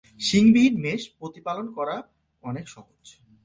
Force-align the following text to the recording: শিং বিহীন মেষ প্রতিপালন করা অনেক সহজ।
শিং 0.19 0.43
বিহীন 0.53 0.75
মেষ 0.83 1.01
প্রতিপালন 1.19 1.67
করা 1.77 1.95
অনেক 2.43 2.65
সহজ। 2.67 3.03